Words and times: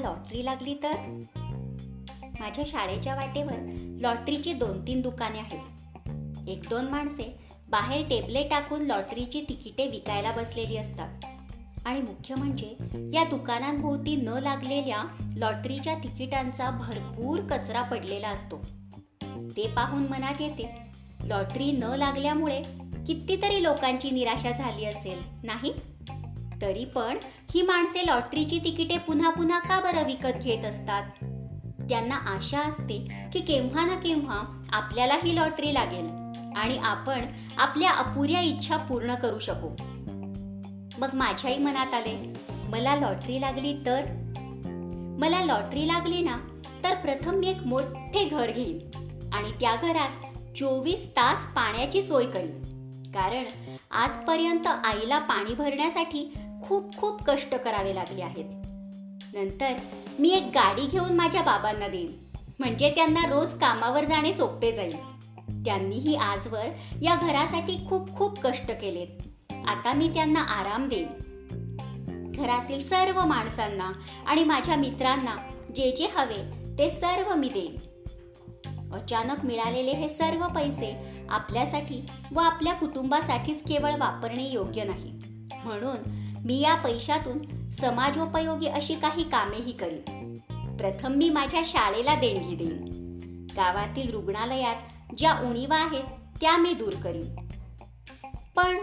Lottery 0.00 0.44
लागली 0.44 0.74
तर? 0.74 1.24
माझ्या 2.40 2.64
शाळेच्या 2.66 3.14
वाटेवर 3.14 3.76
लॉटरीची 4.00 4.52
दोन 4.52 4.86
तीन 4.86 5.00
दुकाने 5.00 5.38
आहेत. 5.38 6.48
एक 6.48 6.62
दोन 6.70 6.84
माणसे 6.84 7.36
बाहेर 7.68 8.08
टेबले 8.08 8.48
टाकून 8.48 8.82
लॉटरीची 8.82 9.40
तिकिटे 9.48 9.86
विकायला 9.86 10.32
बसलेली 10.32 10.76
असतात. 10.76 11.08
आणि 11.86 12.00
मुख्य 12.00 12.34
म्हणजे 12.34 12.76
या 13.14 13.24
दुकानांभोवती 13.24 14.16
न 14.16 14.28
लागलेल्या 14.28 15.04
लॉटरीच्या 15.36 15.94
तिकिटांचा 15.94 16.70
भरपूर 16.70 17.40
कचरा 17.40 17.82
पडलेला 17.82 18.28
असतो. 18.28 18.56
ते 19.56 19.68
पाहून 19.68 20.02
मनात 20.02 20.40
येते 20.40 20.70
लॉटरी 21.24 21.72
न 21.72 21.82
लागल्यामुळे 21.82 22.62
कितीतरी 23.06 23.62
लोकांची 23.62 24.10
निराशा 24.10 24.50
झाली 24.50 24.84
असेल 24.84 25.18
नाही? 25.42 25.72
तरी 26.62 26.84
पण 26.84 27.18
ही 27.54 27.62
माणसे 27.62 28.06
लॉटरीची 28.06 28.58
तिकिटे 28.58 28.98
पुन्हा 28.98 29.30
पुन्हा 29.30 29.58
का 29.58 29.80
बरं 29.80 30.04
विकत 30.04 30.42
घेत 30.42 30.64
असतात? 30.64 31.02
त्यांना 31.88 32.14
आशा 32.14 32.60
असते 32.60 33.08
की 33.32 33.40
केव्हा 33.40 33.86
ना 33.86 33.94
केव्हा 33.94 34.62
आपल्याला 34.72 35.14
ही 35.24 35.36
लॉटरी 35.36 35.74
लागेल 35.74 36.06
आणि 36.56 36.78
आपण 36.78 37.20
आपल्या 37.58 37.90
अपुऱ्या 37.90 38.40
इच्छा 38.40 38.76
पूर्ण 38.76 39.14
करू 39.14 39.38
शकू. 39.38 39.68
मग 40.98 41.08
माझ्याही 41.14 41.58
मनात 41.58 41.94
आले 41.94 42.32
मला 42.68 42.96
लॉटरी 42.96 43.40
लागली 43.40 43.74
तर? 43.86 44.00
मला 45.20 45.44
लॉटरी 45.44 45.88
लागली 45.88 46.22
ना 46.22 46.38
तर 46.84 46.94
प्रथम 46.94 47.34
मी 47.34 47.48
एक 47.48 47.66
मोठे 47.66 48.24
घर 48.24 48.50
घेईन 48.50 48.78
आणि 49.32 49.50
त्या 49.60 49.76
घरात 49.76 50.36
चोवीस 50.56 51.10
तास 51.10 51.54
पाण्याची 51.54 52.02
सोय 52.02 52.26
करीन. 52.26 52.75
कारण 53.16 53.44
आजपर्यंत 53.90 54.66
आईला 54.66 55.18
पाणी 55.18 55.54
भरण्यासाठी 55.54 56.34
खूप 56.62 56.96
खूप 56.96 57.22
कष्ट 57.22 57.54
करावे 57.54 57.94
लागले 57.94 58.22
आहेत. 58.22 58.44
नंतर 59.34 59.72
मी 60.18 60.30
एक 60.30 60.42
गाडी 60.42 60.86
घेऊन 60.86 61.12
माझ्या 61.12 61.42
बाबांना 61.42 61.88
देईन. 61.88 62.06
म्हणजे 62.58 62.90
त्यांना 62.90 63.20
रोज 63.28 63.58
कामावर 63.58 64.04
जाणे 64.04 64.32
सोपे 64.32 64.72
जाईल. 64.72 64.96
त्यांनीही 65.64 66.16
आजवर 66.16 66.66
या 67.02 67.14
घरासाठी 67.16 67.78
खूप 67.88 68.16
खूप 68.16 68.38
कष्ट 68.40 68.70
केलेत. 68.70 69.22
आता 69.68 69.92
मी 69.92 70.08
त्यांना 70.14 70.40
आराम 70.40 70.88
देईन. 70.88 71.08
घरातील 72.32 72.88
सर्व 72.88 73.24
माणसांना 73.24 73.92
आणि 74.26 74.44
माझ्या 74.44 74.76
मित्रांना 74.76 75.36
जे 75.76 75.90
जे 75.90 76.06
हवे 76.16 76.42
ते 76.78 76.90
सर्व 76.90 77.34
मी 77.34 77.48
देईन. 77.48 77.76
अचानक 78.94 79.44
मिळालेले 79.44 79.90
हे 79.90 80.08
सर्व 80.08 80.46
पैसे 80.48 81.15
आपल्यासाठी 81.30 82.06
व 82.34 82.40
आपल्या 82.40 82.74
कुटुंबासाठीच 82.74 83.68
केवळ 83.68 83.96
वापरणे 83.96 84.50
योग्य 84.50 84.84
नाही. 84.84 85.10
म्हणून 85.64 86.26
मी 86.44 86.60
या 86.60 86.74
पैशातून 86.74 87.70
समाजोपयोगी 87.70 88.66
अशी 88.66 88.94
काही 88.94 89.22
कामेही 89.22 89.72
करीन. 89.72 90.36
प्रथम 90.76 91.12
मी 91.12 91.30
माझ्या 91.30 91.62
शाळेला 91.64 92.14
देणगी 92.14 92.56
देईन. 92.56 92.84
गावातील 93.56 94.10
रुग्णालयात 94.10 94.76
ज्या 95.18 95.32
उणीवा 95.32 95.76
आहेत 95.76 96.04
त्या 96.40 96.56
मी 96.56 96.74
दूर 96.74 96.92
करीन. 96.92 97.36
पण 98.56 98.78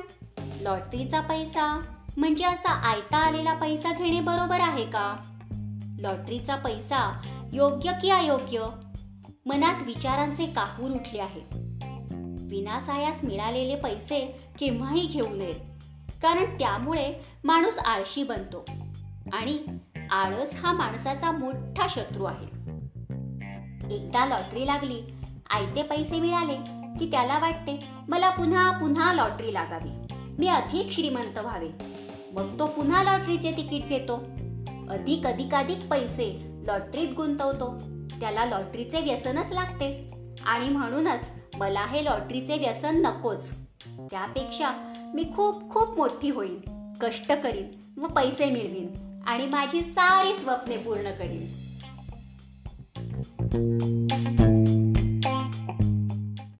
लॉटरीचा 0.61 1.21
पैसा 1.21 1.79
म्हणजे 2.17 2.45
असा 2.45 2.69
आयता 2.69 3.17
आलेला 3.17 3.53
पैसा 3.53 3.93
घेणे 3.93 4.21
बरोबर 4.21 4.59
आहे 4.59 4.85
का? 4.85 5.15
लॉटरीचा 5.99 6.55
पैसा 6.55 7.21
योग्य 7.53 7.91
की 8.01 8.09
अयोग्य? 8.09 8.65
मनात 9.45 9.75
विचारांचे 9.85 10.45
काहूर 10.45 10.91
उठले 10.91 11.19
आहेत 11.19 11.62
विनासायास 12.53 13.19
मिळालेले 13.23 13.75
पैसे 13.75 14.35
केव्हाही 14.59 15.07
घेऊ 15.07 15.35
नयेत. 15.35 15.55
कारण 16.21 16.45
त्यामुळे 16.45 17.13
माणूस 17.43 17.79
आळशी 17.79 18.23
बनतो 18.23 18.65
आणि 19.33 19.57
आळस 20.11 20.55
हा 20.55 20.73
माणसाचा 20.73 21.31
मोठा 21.31 21.87
शत्रू 21.89 22.23
आहे. 22.23 22.63
एकदा 23.95 24.25
लॉटरी 24.25 24.65
लागली 24.65 25.01
आयते 25.49 25.83
पैसे 25.83 26.19
मिळाले 26.19 26.55
की 26.99 27.11
त्याला 27.11 27.39
वाटते 27.39 27.79
मला 28.09 28.29
पुन्हा 28.29 28.71
पुन्हा 28.71 29.13
लॉटरी 29.13 29.53
लागावी. 29.53 30.15
मी 30.39 30.47
अधिक 30.47 30.91
श्रीमंत 30.91 31.37
व्हावे. 31.39 31.69
मग 32.33 32.59
तो 32.59 32.65
पुन्हा 32.65 33.03
लॉटरीचे 33.03 33.51
तिकीट 33.51 33.87
घेतो. 33.87 34.15
अधिक 34.89 35.27
अधिकाधिक 35.27 35.77
पैसे 35.91 36.41
लॉटरीत 36.67 37.07
गुंतवतो. 37.17 37.77
त्याला 38.19 38.45
लॉटरीचे 38.45 39.01
व्यसनच 39.01 39.51
लागते. 39.51 40.09
आणि 40.45 40.69
म्हणूनच 40.69 41.29
मला 41.55 41.85
हे 41.85 42.05
लॉटरीचे 42.05 42.57
व्यसन 42.57 43.01
नकोच. 43.01 43.49
त्यापेक्षा 44.11 44.93
मी 45.13 45.23
खूप 45.35 45.69
खूप 45.69 45.97
मोठी 45.97 46.29
होईल 46.29 46.59
कष्ट 47.01 47.31
करीन 47.31 48.01
व 48.01 48.07
पैसे 48.07 48.45
मिळवीन 48.45 48.91
आणि 49.27 49.45
माझी 49.45 49.81
सारी 49.81 50.33
स्वप्ने 50.35 50.77
पूर्ण 50.77 51.11
करीन. 51.11 51.45